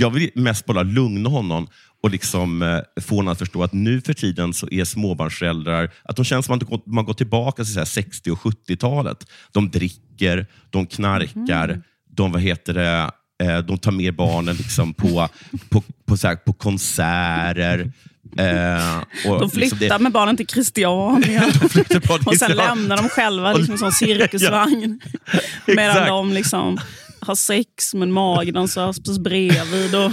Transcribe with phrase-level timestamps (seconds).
[0.00, 1.66] jag vill mest bara lugna honom
[2.02, 6.16] och liksom, eh, få honom att förstå att nu för tiden så är småbarnsföräldrar, att
[6.16, 9.26] de känns som att man går tillbaka till så här 60 och 70-talet.
[9.52, 11.82] De dricker, de knarkar, Mm.
[12.10, 13.10] de, vad heter det,
[13.42, 15.28] eh, de tar med barnen liksom på,
[15.68, 17.92] på, på, så här, på konserter.
[18.38, 21.44] Eh, De flyttar liksom det- med barnen till Christiania.
[22.26, 25.00] och sen lämnar de själva liksom, som cirkusvagn.
[25.66, 26.78] Medan de liksom
[27.20, 29.94] har sex med en magdansös precis bredvid.
[29.94, 30.12] Och om.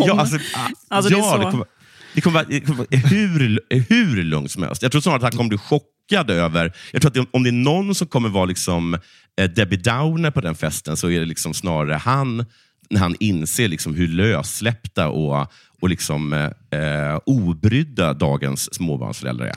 [0.06, 1.38] Ja, alltså, ah, Alltså, det är ja, så.
[1.38, 1.66] det kommer,
[2.14, 4.82] det kommer, vara- det kommer vara hur, hur lugnt som helst.
[4.82, 6.72] Jag tror snarare att han kommer bli chockad över...
[6.92, 8.94] Jag tror att det, om det är någon som kommer vara liksom,
[9.40, 12.44] eh, Debbie Downer på den festen, så är det liksom snarare han,
[12.90, 19.56] när han inser liksom hur lössläppta och, och liksom, eh, eh, obrydda dagens småbarnsföräldrar är.